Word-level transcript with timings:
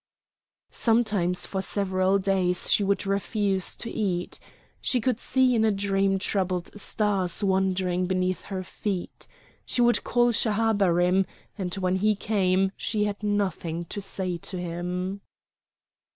Sometimes 0.71 1.45
for 1.45 1.61
several 1.61 2.17
days 2.17 2.71
she 2.71 2.83
would 2.83 3.05
refuse 3.05 3.75
to 3.75 3.91
eat. 3.91 4.39
She 4.81 4.99
could 4.99 5.19
see 5.19 5.53
in 5.53 5.63
a 5.63 5.69
dream 5.71 6.17
troubled 6.17 6.71
stars 6.75 7.43
wandering 7.43 8.07
beneath 8.07 8.41
her 8.45 8.63
feet. 8.63 9.27
She 9.63 9.79
would 9.83 10.03
call 10.03 10.31
Schahabarim, 10.31 11.27
and 11.55 11.75
when 11.75 11.97
he 11.97 12.15
came 12.15 12.71
she 12.75 13.03
had 13.03 13.21
nothing 13.21 13.85
to 13.89 14.01
say 14.01 14.39
to 14.39 14.57
him. 14.59 15.21